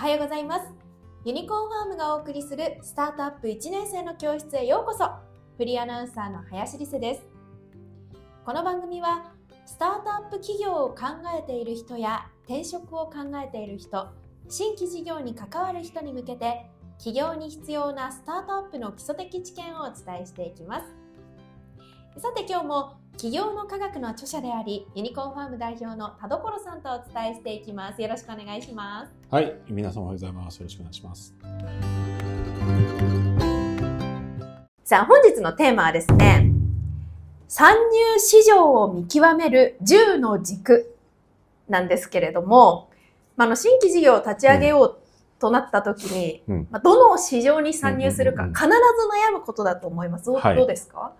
[0.00, 0.62] はようございます。
[1.26, 5.04] ユニコーンファームがお送りするスタートアップ1年生の教室へようこそ。
[5.58, 7.26] フリーアナウンサーの林理瀬です。
[8.46, 9.30] この番組は
[9.66, 11.02] スタートアップ企業を考
[11.38, 14.08] えている人や転職を考えている人、
[14.48, 16.64] 新規事業に関わる人に向けて
[16.96, 20.99] 企業に必要なスタートアップの基礎的知見をお伝えしていきます。
[22.18, 28.02] さて今日も企業の科学の著者でありユニコーンファーム代表の田所さんとお伝えしていきます。
[28.02, 29.12] よろしくお願いします。
[29.30, 30.56] はい、皆さんおはようございます。
[30.58, 31.34] よろしくお願いします。
[34.84, 36.50] さあ本日のテーマはですね、
[37.48, 40.96] 参入市場を見極める10の軸
[41.68, 42.90] なんですけれども、
[43.36, 44.98] まあ、あの新規事業を立ち上げよう
[45.38, 50.24] となった時に、うんまあ、どの市場に参入するか必ず悩むことだと思います。
[50.26, 50.98] どうですか？
[50.98, 51.12] はい、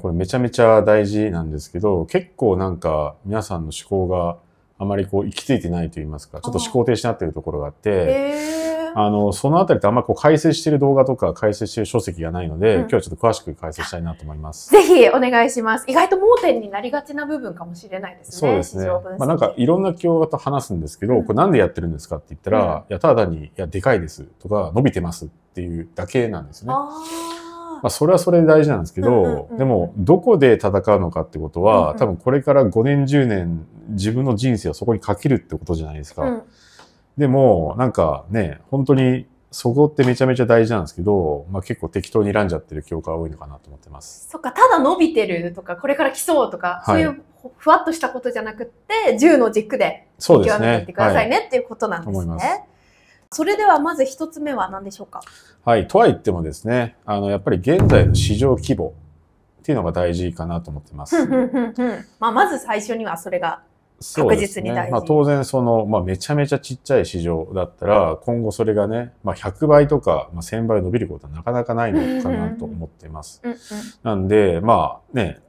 [0.00, 4.38] これめちゃめちゃ大事なんですけど、結構なんか皆さんの思考が
[4.78, 8.64] あまりこう行き着いてないと言いますか、ちょっと思考停止になっているところがあって、
[8.96, 14.70] あの、そのあたりってあんまりこう解説している動画とか解説している書籍がないので、うん今日はちょっと詳しく解説したいなと思います。
[14.70, 15.84] ぜひお願いします。
[15.88, 18.50] 意外と盲点になりがちな部分かもしれないですね。
[18.50, 18.86] そうですね。
[19.18, 26.72] まあなんかいろんな企業と話すんですけど、うんこれなんでやってるんですかって言ったら、うんいや、ただ単に、いや、でかいですとか、伸びてますっていうだけなんですね。
[27.84, 36.22] あまあ、それはそれで大事なんですけど、でも、どこで戦うのかってことは、うんうん多分これから5年、10年、自分の人生をそこにかけるってことじゃないですか。
[36.22, 36.42] ーうん
[37.16, 44.28] でも、なんかね、本当に、そこってめちゃめちゃ大事なんですけど、まあ結構適当に選んじゃってる教科が多いのかなと思ってます。
[44.28, 47.22] そっか、ただ伸びてるとか、これから来そうとか、はいそういう
[47.56, 50.92] ふわっとしたことじゃなくって、10の軸でそうですね極めていって。
[50.92, 52.64] くださいねっていうことなんですね。
[53.34, 55.20] それではまず一つ目は何でしょうか？
[55.64, 55.80] はい。
[55.80, 55.88] はい。
[55.88, 58.94] とは言ってもですね、あの、やっぱり現在の市場規模
[59.60, 61.26] っていうのが大事かなと思ってます。
[62.20, 63.62] まあ、まず最初にはそれが。
[64.16, 73.40] 確実に大事まあ、当然その、まあ、めちゃめちゃちっちゃい市場だったら、今後それがね、まあ、100倍とか、まあ、1000倍伸びることはなかなかないのかなと思っています。
[74.02, 75.40] なんで、まあね、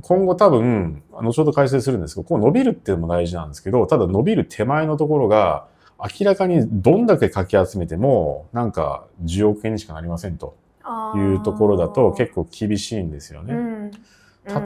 [0.00, 5.66] 今後多分、後ほど解説するんですけど、こう伸びるっていうのも大事なんですけど、ただ伸びる手前のところが、
[5.98, 10.56] 明らかにどんだけかき集めても、なんか10億円にしかなりませんと。
[11.16, 13.54] いうところだと結構厳しいんですよね。
[13.54, 13.90] うん。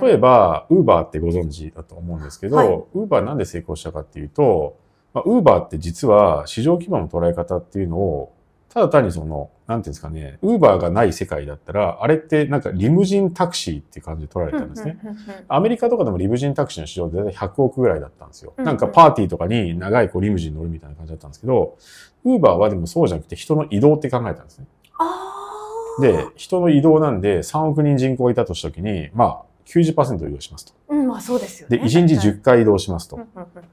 [0.00, 2.68] 例えば、ウーバーってご存知だと思うんですけはい。
[2.68, 4.76] ど、ウーバーなんで成功したかっていうと、
[5.14, 8.32] ウーバーって実は市場規模の捉え方っていうのを、
[8.72, 14.98] ただ単にその、なんていうんですかね、ウーバーがない世界だったら、あれってなんかリムジンタクシーっていう感じで取られたんですね。
[15.46, 18.54] アメリカとかでもリムジンタクシーの市場で大体100億ぐらいだったんですよ。
[18.56, 21.76] なんかパーティーとかに長いこうリムジン乗るみたいな感じだったんですけど、
[22.24, 24.66] ウーバーはでもそうじゃなくて人の移動って考えたんですね。
[26.00, 30.72] で、人の移動なんで3億人人口がいたとしたときに、まあ90%移動しますと。
[30.88, 31.84] うん、まあそうですよで、ね。
[31.84, 33.18] 1日10回移動しますと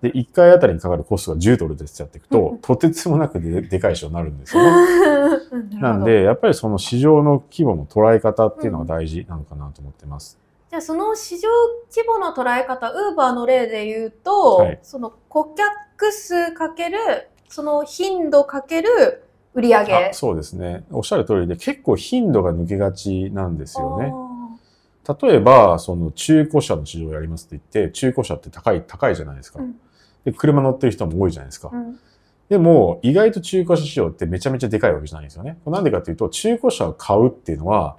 [0.02, 5.38] で、1回あたりにかかるコストが10ドルですってやっていくうんと、とてつもなくででかい市場になるんですよね。
[5.52, 10.38] うんなん、で、やっぱりその市場の規模の捉え方っていうのが大事なのかなと思ってます。
[10.70, 11.50] じゃあその市場
[11.90, 16.98] 規模の捉え方、ウーバーの例で言うと、はいその顧客数かける、
[17.48, 19.24] その頻度かける
[19.56, 19.94] 売り上げ。
[19.96, 20.84] あそうですね。
[20.92, 24.14] おっしゃる通りで、結構頻度が抜けがちなんですよね。
[25.22, 29.59] 例えば、その中古車の市場をやりますって言って、中古車って高い、高いじゃないですか。
[29.59, 29.75] うん
[30.25, 31.70] で、車乗ってる人も多いじゃないですか。
[31.72, 32.00] うん
[32.50, 35.59] でも、意外と中古車市場ってめちゃめちゃでかいわけじゃないんですよね。
[35.68, 37.97] なんでかっていうと、中古車を買うっていうのは、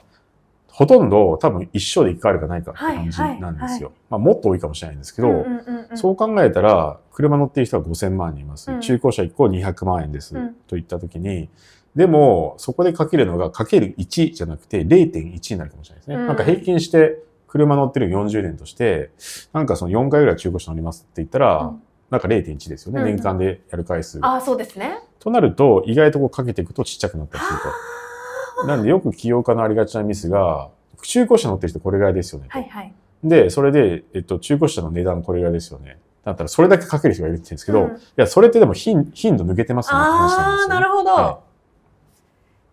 [0.67, 3.93] ほとんど多分一生で一回あるかないかって感じなんですよ。
[4.09, 5.47] まあもっと多いかもしれないんですけど、
[5.95, 8.73] そう考えたら、車乗ってる人は5000万人います。
[8.73, 10.37] うん中古車1個200万円です。
[10.37, 11.49] うんといったときに、
[11.97, 16.17] でも、そこでかけるのがかける1じゃなくて0.1になるかもしれないですね。
[16.17, 17.19] うんなんか平均して
[17.49, 19.11] 車乗ってる40年として、
[19.53, 23.01] なんかその4回ぐらい中古車乗りますって言ったら、うんなんか0.1ですよね。
[23.01, 24.19] うん年間でやる回数。
[24.23, 24.99] ああ、そうですね。
[25.21, 27.59] となると、意外とこうかけていくとちっちゃくなったりする
[28.63, 28.67] と。
[28.67, 30.71] なんでよく起業家のありがちなミスが、
[31.03, 32.59] 中古車乗ってる人これぐらいですよねと。
[32.59, 32.93] はいはい。
[33.23, 35.99] で、それで、えっと、中古車の値段これぐらいですよね。
[36.25, 40.75] だったら、それだけかける人がいるって言うんですけど、うんいや、それってでも頻頻度抜けてますよねって話ああ、なんですよ、ね。
[40.75, 41.11] なるほど。
[41.11, 41.41] は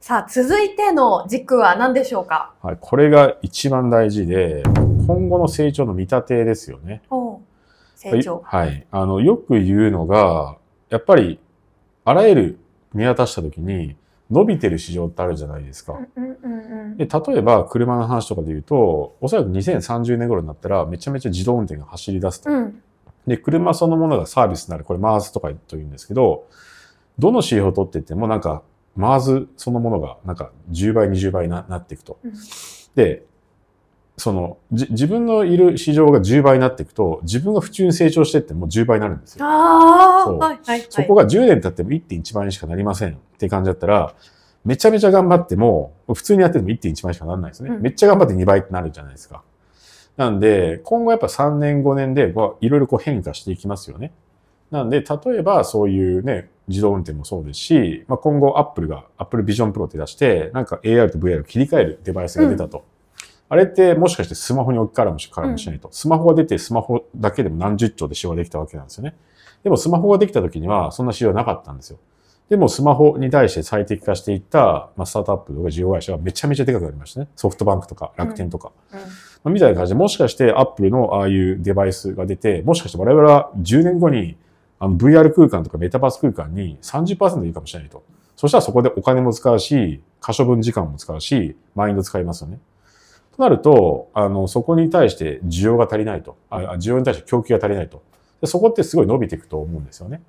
[0.07, 2.53] さあ、続いての軸は何でしょうか？
[2.61, 2.77] はい。
[2.79, 4.63] これが一番大事で、
[5.05, 7.01] 今後の成長の見立てですよね。
[7.93, 8.41] 成長。
[8.45, 8.87] はい。
[8.89, 10.55] あの、よく言うのが、
[10.87, 11.41] やっぱり、
[12.05, 12.59] あらゆる
[12.93, 13.97] 見渡したときに、
[14.31, 15.99] 伸びてる市場ってあるじゃないですか。
[16.95, 22.49] で、例えば車の話とかで言うと、おそらく2030年頃になったらめちゃめちゃ自動運転が走り出すと。
[22.49, 22.81] うん
[23.27, 24.85] で、車そのものがサービスになる。
[24.85, 26.45] これ MARS とかと言うんですけど、
[27.19, 28.63] どの指標を取っててもなんか
[28.97, 32.19] MARS そのものがなんか10倍、20倍にななっていくと。
[32.23, 32.33] うん
[32.97, 33.23] で、
[34.17, 39.45] その、じ自分のいる市場が10倍になっていくと、自分が普通に成長してってもう10倍になるんですよ。
[39.45, 40.85] ああ、そうはい、はい。
[40.89, 44.15] そこが10年経っても1.1倍にしかなりませんって感じだったら、
[44.65, 47.69] めちゃめちゃ頑張っても、普通にやってても1.1倍しかならないですね。
[47.69, 49.43] うんめっちゃ頑張って2倍ってなるじゃないですか。
[50.17, 54.11] なんで、今後やっぱ3年5年でいろいろこう変化していきますよね。
[54.71, 62.83] なんで、例えばそういうね、自動運転もそうですし、まあ、今後 Apple が Apple Vision Pro って出して、なんか AR と VR を切り替えるデバイスが出たと。
[63.49, 65.87] あれってもしかしてスマホに置き換わるかもしからもしれないと。
[65.91, 69.15] スマホが出てスマホだけでも何十兆で使用できたわけなんですよね。
[69.63, 71.99] でもスマホができた時にはそんな仕様はなかったんですよ。
[72.49, 77.29] でもスマホに対して最適化していった、まあ、スタートアップとか事業会社はめちゃめちゃでかくなりましたね。
[77.37, 78.71] ソフトバンクとか楽天とか。
[78.91, 78.99] うん
[79.43, 84.35] まあみたいな感じで、もしかしてアップルのああいうデバイスが出て、もしかして我々は10年後に
[84.79, 88.03] あの VR 空間とかメタバース空間に30%いいかもしれないと。
[88.35, 92.59] そしたらそこでお金も使うし、可処分時間も使うし、マインド使いますよね。
[93.35, 96.37] となると、あの、そこに対して需要が足りないと。
[96.49, 98.03] あ需要に対して供給が足りないと。
[98.41, 100.21] でそこってすごい伸びていくと思うんですよね。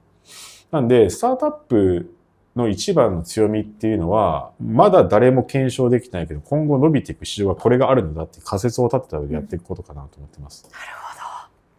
[0.70, 2.14] なんで、スタートアップ
[2.56, 10.64] の一番の強みっていうのは、まだ誰も検証できないけど、今後伸びていく市場はこれがあるのだって仮説を立てた上でやっていくことかなと思ってます。
[10.72, 10.84] なる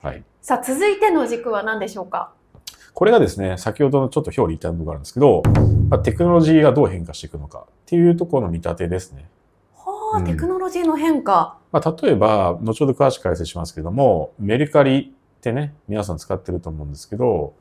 [0.02, 0.10] ほど。
[0.10, 0.24] はい。
[0.42, 2.32] さあ、続いての軸は何でしょうか？
[2.94, 5.44] これがですね、先ほどのちょっと表裏一体の部分があるんですけど、
[5.90, 9.30] まあ、テクノロジーがどう変化していくのかっていうところの見立てですね。
[9.76, 11.58] はあ、うんテクノロジーの変化。
[11.72, 17.54] まあ、例えば、後ほど詳しく解説しますけども、メルカリってね、皆さん使ってると思うんですけど、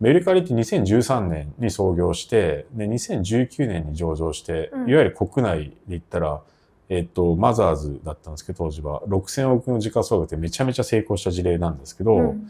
[0.00, 6.40] メルカリって2013年に創業して、で、2019年に上場して、うんいわゆる国内で言ったら、
[6.88, 9.02] えっと、マザーズだったんですけど、当時は。
[9.08, 12.46] 6000億の時価総額ってめちゃめちゃ成功した事例なんですけど、うん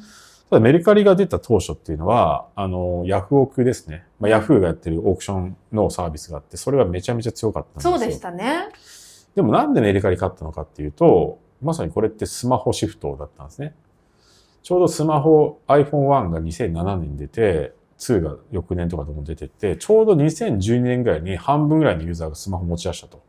[0.50, 4.06] ただメルカリが出た当初っていうのは、あの、ヤフオクですね。
[4.20, 7.98] まあ、ヤフーがやってるオークションのサービスがあって、それがめちゃめちゃ強かったんですよ。
[7.98, 8.68] そうでしたね。
[9.34, 13.74] でもなんでメルカリ買ったのかっていうと、まさにこれってスマホシフトだったんですね。
[14.62, 23.22] ちょうどスマホ iPhone1 が2007年に出て、2が翌年とかでも出てって、ちょうど2012年ぐらいに半分ぐらいのユーザーがスマホ持ち出したと。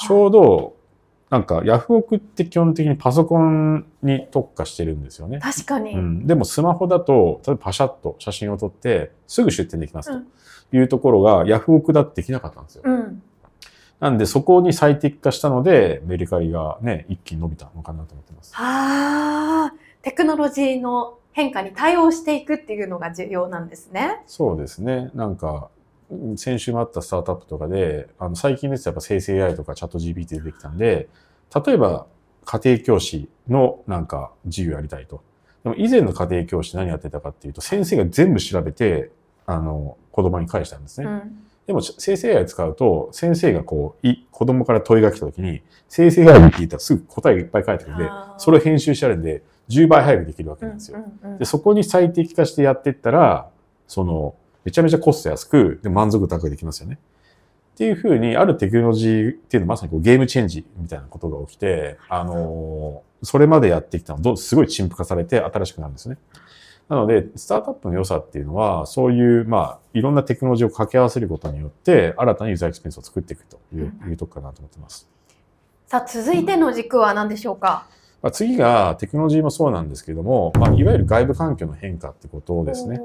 [0.00, 0.76] ちょうど、
[1.34, 5.40] なんかヤフオクって基本的にパソコンに特化してるんですよね。
[5.40, 5.90] 確かに。
[5.90, 10.26] うん、でもスマホだと、例えばパシャッと写真を撮って、すぐ出店できますうん
[10.70, 12.82] というところが、ヤフオクだってできなかったんですよ。
[12.84, 13.20] うん。
[13.98, 18.54] なんで、そこに最適化したので、メルカリがね、一気に伸びたのかなと思ってます。
[18.54, 24.22] はあ、テクノロジーの変化に対応していくっていうのが重要なんですね。
[24.26, 25.10] そうですね。
[25.14, 25.73] なんか、うん
[26.36, 31.08] 先週もあったスタートアップとかで、あの、最近ですとやっぱ生成 AI とかチャット GPT 出てきたんで、
[31.64, 32.06] 例えば、
[32.44, 35.22] 家庭教師のなんか授業やりたいと。
[35.62, 39.10] でも以前の家庭教師何やってたかっていうと、先生が全部調べて、
[39.46, 41.06] あの、子供に返したんですね。
[41.06, 41.44] うん。
[41.66, 50.98] でも、生成 AI 使うと、先生がこう、い子供から問いが来た時に、生成 AI に聞いたらすぐ答えがいっぱい返ってくるんでそれを編集してあるんで、10倍早くできるわけなんですよ。
[51.38, 53.48] で、そこに最適化してやっていったら、
[53.86, 54.34] その、
[54.64, 56.98] めちゃめちゃコスト安く、で満足高くできますよね。
[57.74, 66.18] っていうふうに、あるテクノロジーっていうのはまさにこうゲームチェンジみたいなことが起きて、あのーそれまでやってきたのどすごい陳腐化されて新しくなるんですね。
[66.90, 75.08] なので、スタートアップの良さっていうのは、そういう、まあ、いろんなテクノロジーを掛け合わせることによって、新たなユーザーエクスペリエンスを作っていくという,、いうとこかなと思ってます。
[75.86, 77.86] さあ、続いての軸は何でしょうか？
[78.20, 83.00] まあ、次が、テクノロジーもそうなんですけども、まあ、いわゆる外部環境の変化ってことですね。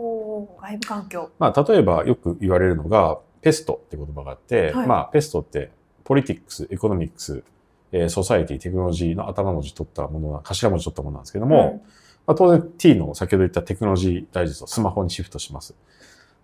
[0.62, 1.30] 外部環境。
[1.40, 5.72] まあ、例えばよく言われるのが、 PEST って言葉があって、はいまあ、 PEST って、
[6.04, 7.44] Politics、Economics、
[7.92, 11.84] えー Society、Technology の頭文字取ったものな、頭文字取ったものなんですけども、
[12.28, 15.76] まあ、当然 T の先ほど言ったテクノロジー大事とスマホにシフトします。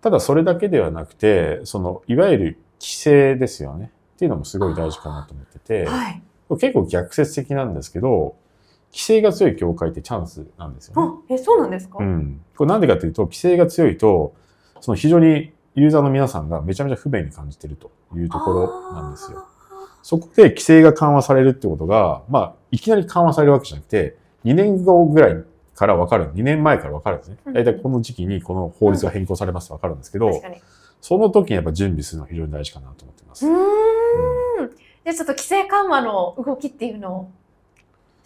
[0.00, 3.90] ただそれだけではなくて、その、いわゆる規制ですよね。
[4.16, 6.22] っていうのもすごい大事かなと思ってうてん、はい。
[6.58, 8.36] 結構逆説的なんですけど、
[8.92, 11.18] 規制が強い業界ってチャンスなんですよね。
[11.28, 12.40] あ、え、そうなんですか、うん。
[12.56, 14.34] これなんでかというと、規制が強いと、
[14.80, 19.44] その非常にユーザーの皆さんがめちゃめちゃ不便に感じているというところなんですよ。
[20.02, 26.32] そこで規制が緩和されるってことが、まあ、いきなり緩和されるわけじゃなくて、2年後ぐらいから分かる。
[26.32, 27.52] 2年前から分かるんですねうん。
[27.54, 30.56] 大体この時期にこの法律が変更されますと分かるんですけど確、かに。
[31.00, 33.46] その時にやっぱ準備するのは非常に大事かなと思っています。
[33.46, 34.70] うーん。
[35.04, 37.30] で、ちょっと規制緩和の動きっていうのを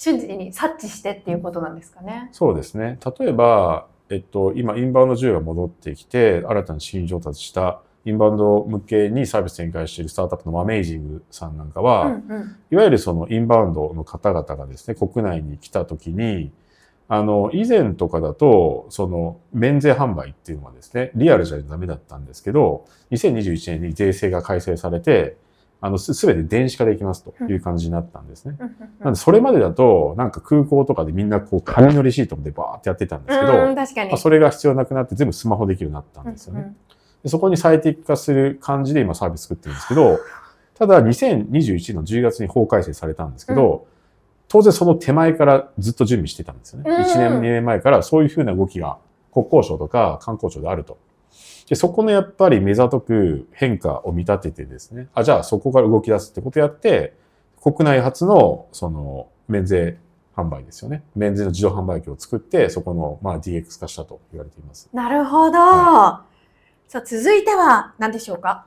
[0.01, 2.31] 瞬時に察知してっていうことなんですかね。
[2.33, 2.99] そうですね。
[3.19, 12.57] 例えば、えっと、今、インバウンド需要が戻ってきて、新たに資金調達したインバウンド向けにサービス展開しているスタートアップのマメイジングさんなんかは、うんうん。
[12.71, 16.51] いわゆるそのインバウンドの方々がですね、国内に来た時に、
[17.07, 25.37] あの、以前とかだと、その、免税販売っていうのはですね、リアルじゃダメだったんですけど、2021年に税制が改正されて、
[25.83, 28.57] あの、すべて電子化できますという感じになったんですね。
[29.01, 34.11] なんで、それまでだと、なんか空港とかでみんなこう、紙のレシートでバーってやってたんですけど、うん確かに。
[34.11, 36.75] まあ、それが必要なくなって全部スマホできるようになったんですよね。
[37.23, 40.19] でそこに最適化する感じで今サービス作ってるんですけど、
[40.75, 43.87] ただ2021の10月に法改正されたんですけど、
[44.49, 46.91] 当然その手前からずっと準備してたんですよね。
[46.91, 48.99] うん1年、2年前からそういうふうな動きが
[49.33, 50.99] 国交省とか観光庁であると。
[51.71, 57.15] で、そこのやっぱり目ざとく変化を見立ててですね、あ、じゃあそこから動き出すってことやって、
[57.63, 59.99] 国内初のその免税
[60.35, 61.05] 販売ですよね。
[61.15, 64.91] 免税の自動販売機を作って、そこのまあ DX 化したと言われています。
[64.93, 65.59] なるほど。
[65.59, 66.25] は
[66.89, 68.67] さあ、続いては何でしょうか？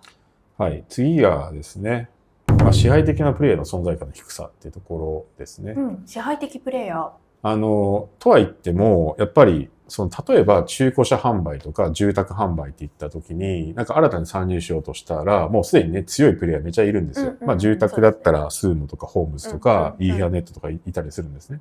[0.57, 0.86] はい。
[0.88, 2.10] 次がですね、
[2.48, 5.74] まあ、支配的なプレイヤーの存在感の低さっていうところですね。
[5.74, 6.03] うん。
[6.05, 7.10] 支配的プレイヤー。
[7.41, 17.28] あの、とは言っても、やっぱり、その、例えば中古車販売とか住宅販売って言った時に、なんか新たに参入しようとしたら、もうすでにね、強いプレイヤーめちゃいるんですよ。
[17.28, 21.60] うんうんまあ住宅だったらスーモとかホームズとか、イーフェアネットとかいたりするんですね。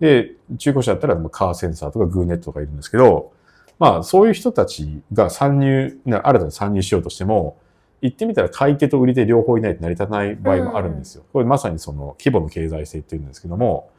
[0.00, 3.32] で、中古車だったらまあカーセンサーとかグーネットとかいるんですけど、
[3.78, 7.58] まあそういう人たちが参入、な新たに参入しようとしても、
[8.00, 11.22] 言ってみたら買い手と売り手両方いないと成り立たない場合もあるんですよ。
[11.32, 13.90] これまさにその規模の経済性っていうんですけども、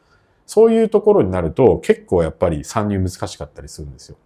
[0.46, 4.16] そういうところになると結構やっぱり参入難しかったりするんですよ。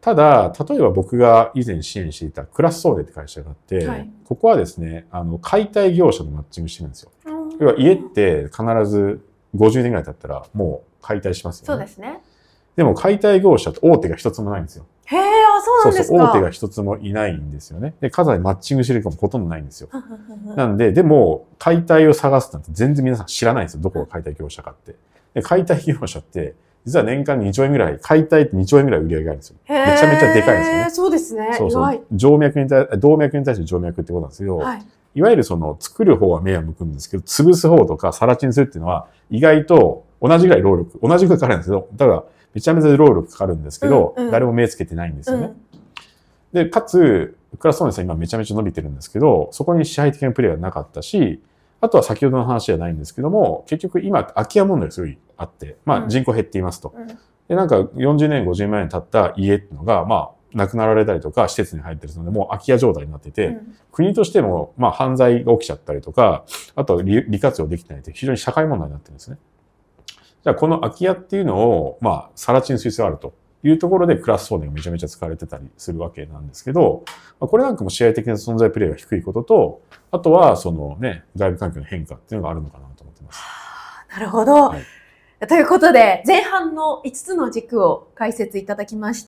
[0.00, 7.10] ただ、例えば僕が以前支援していたクラスソーデって会社があって、はいここはですね、あの、解体業者とマッチングしてるんですよ。
[7.26, 9.20] うん要は家って必ず
[9.56, 11.66] 50年ぐらい経ったらもう解体しますよね。
[11.66, 12.20] そうですね。
[12.76, 14.84] でも解体業者って大手が一つもないんですよ。
[15.06, 16.18] へえ、あ、そうなんですか。
[16.18, 17.94] そう、大手が一つもいないんですよね。
[18.00, 19.88] で、数にマッチングしてるかもほとんどないんですよ。
[20.56, 23.80] なんで、でも、解体を探すなんて全然皆さん知らないんですよ。
[23.80, 24.96] どこが解体業者かって。
[25.34, 26.54] で解体業者って、
[26.84, 29.56] 実は年間2兆円ぐらい、解体って2兆円ぐらい売り上げがあるんですよ。
[29.68, 31.54] めちゃめちゃでかいんですよねそうですね。
[31.56, 32.00] そうそう。
[32.18, 34.82] 静脈に対、動脈に対して静脈ってことなんですけど、はい。
[35.14, 45.46] いわゆるその作る方は目は向くんですけど、潰す方とかさら地にするっていうのは意外と同じぐらい労力、同じぐらいかかるんですけど、だからめちゃめちゃ労力かかるんですけど、うんうん誰も目つけてないんですよね。
[45.46, 45.56] うん
[46.54, 51.42] で、かつ、クラスソーネさん今めちゃめちゃ伸びてるんですけど、そこに支配的なプレイがなかったし、
[51.80, 56.94] あとは先ほどの話じゃないんですけども、結局今空き家問題がすごいあって、まうんあ人口減っていますと。
[56.96, 57.06] うん
[57.48, 66.44] で、なんか40年、50年経った家っていうのが、まあ、亡くなられたりとか施設に入ってるので、もう空き家状態になってて、うん国としても、まあ、犯罪が起きちゃったりとか、
[66.74, 69.38] あとは利利活用できてないって非常に社会問題になってるんですね。
[70.44, 77.04] じゃあ、この空き家っていうのを、まあ、さら地にする必要があるというところで、クラス送電がめちゃめちゃ使われてたりするわけなんですけど、
[77.40, 83.40] まあ、これなんかも試合的な存在プレイが低いことと、あとは、そのね、外部環境の変化っていうのがあるのかなと思ってます。
[84.10, 84.68] なるほど。
[84.68, 84.82] はい
[85.46, 89.22] ということで、前半の5つの軸を解説いただきまし